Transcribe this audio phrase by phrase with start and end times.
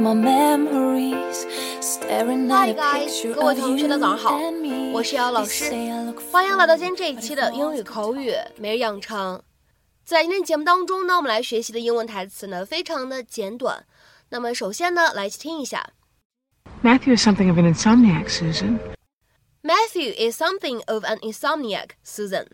[0.00, 1.46] my memories,
[1.80, 4.92] staring Hi at a guys，picture 各位 of 同学 you 大家早上好 and me.
[4.94, 5.70] 我是姚老师
[6.32, 9.42] 欢迎来到今天这一期的英语口语每日养成。
[10.02, 13.84] 在今天节目当中呢，我们来学习的英文台词呢，非常的简短。
[14.30, 15.92] 那么首先呢，来一起听一下。
[16.82, 18.78] Matthew is something of an insomniac, Susan.
[19.62, 22.46] Matthew is something of an insomniac, Susan.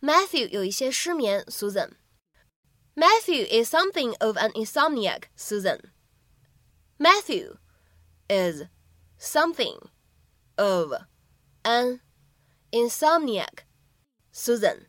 [0.00, 1.90] Matthew 有一些失眠，Susan。
[2.96, 5.78] Matthew is something of an insomniac, Susan.
[6.98, 7.58] Matthew
[8.28, 8.64] is
[9.18, 9.78] something
[10.56, 10.92] of
[11.62, 12.00] an
[12.72, 13.64] insomniac,
[14.32, 14.88] Susan.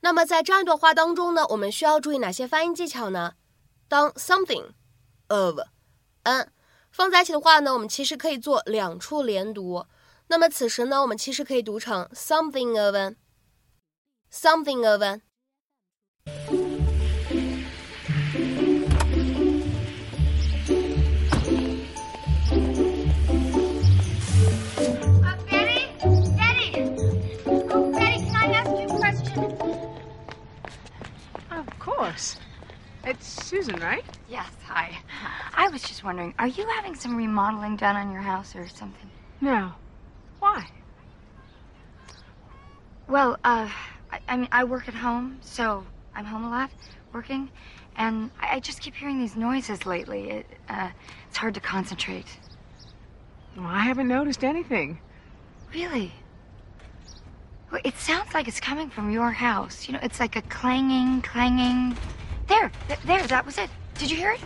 [0.00, 3.34] 那么在这样一段话当中呢，我们需要注意哪些发音技巧呢？
[3.88, 4.72] 当 something
[5.28, 5.60] of
[6.24, 6.48] an
[6.90, 9.86] 放在一起的话呢，我们其实可以做两处连读。
[10.26, 15.22] 那么此时呢，我们其实可以读成 something of an，something of an。
[33.04, 34.04] It's Susan, right?
[34.28, 34.96] Yes, hi.
[35.54, 39.08] I was just wondering, are you having some remodeling done on your house or something?
[39.40, 39.72] No.
[40.40, 40.66] Why?
[43.08, 43.68] Well, uh,
[44.12, 46.70] I, I mean, I work at home, so I'm home a lot,
[47.14, 47.48] working,
[47.96, 50.30] and I, I just keep hearing these noises lately.
[50.30, 50.90] It, uh,
[51.28, 52.26] it's hard to concentrate.
[53.56, 54.98] Well, I haven't noticed anything.
[55.72, 56.12] Really?
[57.72, 59.88] Well, It sounds like it's coming from your house.
[59.88, 61.96] You know, it's like a clanging, clanging.
[62.48, 63.70] There, th- there, that was it.
[63.98, 64.40] Did you hear it?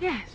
[0.00, 0.28] Yes.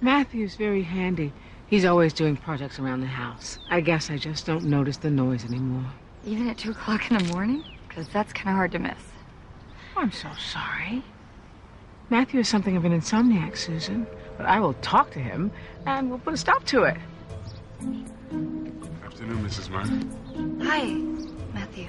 [0.00, 1.32] Matthew's very handy.
[1.68, 3.58] He's always doing projects around the house.
[3.70, 5.84] I guess I just don't notice the noise anymore.
[6.24, 7.64] Even at 2 o'clock in the morning?
[7.88, 8.98] Because that's kind of hard to miss.
[9.96, 11.02] I'm so sorry.
[12.10, 14.06] Matthew is something of an insomniac, Susan.
[14.36, 15.52] But I will talk to him,
[15.86, 16.96] and we'll put a stop to it.
[19.04, 19.70] Afternoon, Mrs.
[19.70, 20.60] Martin.
[20.62, 20.94] Hi,
[21.54, 21.86] Matthew.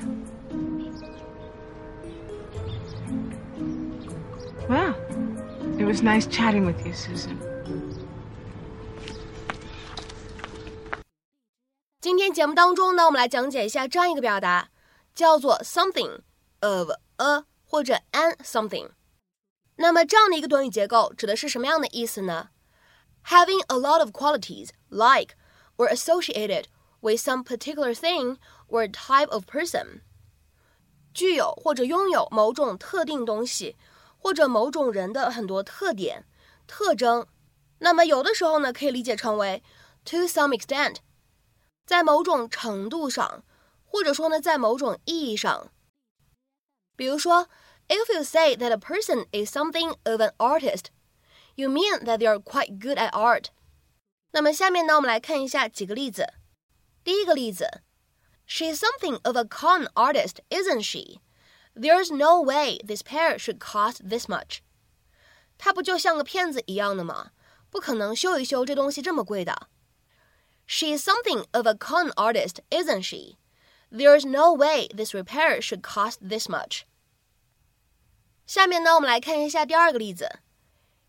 [4.68, 4.94] Well,
[5.78, 7.36] it was nice chatting with you, Susan.
[12.00, 14.70] 今天节目当中呢，我们来讲解一下这样一个表达，
[15.14, 16.20] 叫做 something
[16.60, 18.90] of a 或者 an something。
[19.76, 22.48] 那么这样的一个短语结构指的是什么样的意思呢？
[23.26, 25.34] Having a lot of qualities like
[25.76, 26.64] or associated
[27.00, 28.38] with some particular thing
[28.68, 30.02] or type of person，
[31.12, 33.76] 具有或者拥有某种特定东西
[34.22, 36.26] 或者某种人的很多特点、
[36.66, 37.26] 特征。
[37.78, 39.62] 那么有的时候呢，可以理解成为
[40.04, 40.96] to some extent。
[41.86, 43.44] 在某种程度上，
[43.84, 45.72] 或者说呢，在某种意义上。
[46.96, 47.48] 比如说，
[47.88, 50.86] if you say that a person is something of an artist,
[51.54, 53.46] you mean that they are quite good at art。
[54.32, 56.34] 那么下面呢，我们来看一下几个例子。
[57.02, 57.82] 第一个例子，
[58.46, 61.20] She's something of a con artist, isn't she?
[61.74, 64.58] There's no way this pair should cost this much。
[65.58, 67.30] 她不就像个骗子一样的吗？
[67.70, 69.68] 不可能修一修这东西这么贵的。
[70.66, 73.36] She is something of a con artist, isn't she?
[73.90, 76.82] There's no way this repair should cost this much.
[78.46, 80.40] 下面呢，我们来看一下第二个例子。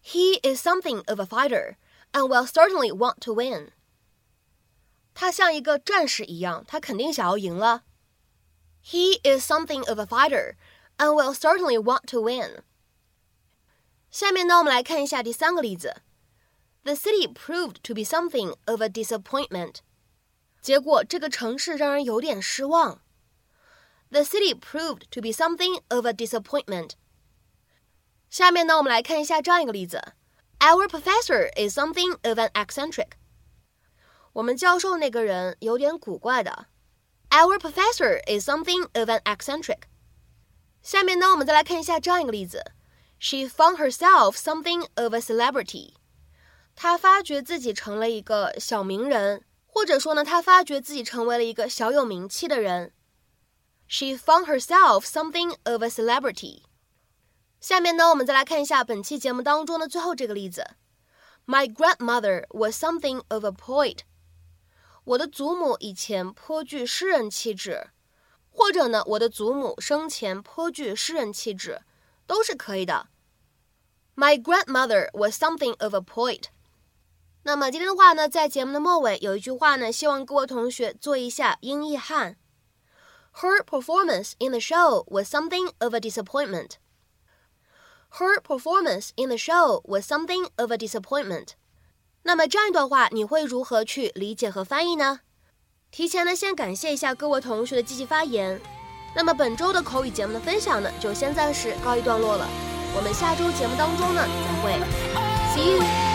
[0.04, 1.76] He is something of a fighter
[2.14, 3.72] and will certainly want to win.
[5.14, 7.84] 他像一个战士一样，他肯定想要赢了。
[8.84, 10.56] He is something of a fighter
[10.98, 12.64] and will certainly want to win.
[14.10, 16.02] 下面呢，我们来看一下第三个例子。
[16.84, 19.82] The city proved to be something of a disappointment.
[20.62, 23.02] 结果这个城市让人有点失望。
[24.10, 26.92] The city proved to be something of a disappointment.
[28.30, 30.14] 下面呢，我们来看一下这样一个例子：
[30.60, 33.12] Our professor is something of an eccentric.
[34.34, 36.68] 我们教授那个人有点古怪的。
[37.34, 39.84] Our professor is something of an eccentric.
[40.81, 42.72] 下面呢，我们再来看一下这样一个例子：
[43.19, 45.94] She found herself something of a celebrity.
[46.75, 52.94] 她发觉自己成了一个小名人，或者说呢，她发觉自己成为了一个小有名气的人。
[53.88, 56.63] She found herself something of a celebrity.
[57.60, 60.66] 下面呢，我们再来看一下本期节目当中的最后这个例子：
[61.46, 64.00] My grandmother was something of a poet.
[65.04, 67.88] 我的祖母以前颇具诗人气质，
[68.51, 71.81] 或者呢，我的祖母生前颇具诗人气质，
[72.28, 73.07] 都是可以的。
[74.16, 76.46] My grandmother was something of a poet.
[77.44, 82.38] 那么今天的话呢，在节目的末尾有一句话呢，希望各位同学做一下英译汉。
[83.36, 86.74] Her performance in the show was something of a disappointment.
[88.12, 91.54] Her performance in the show was something of a disappointment。
[92.25, 95.21] 那么这样一段话，你会如何去理解和翻译呢？
[95.91, 98.61] 提前呢，先感谢一下各位同学的积极发言。
[99.15, 102.49] 那么本周的口语节目的分享呢，就先暂时告一段落了。
[102.97, 104.73] 我们下周节目当中呢，再会
[105.55, 106.13] ，See you。